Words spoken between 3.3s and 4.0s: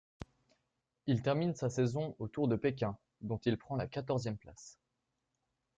il prend la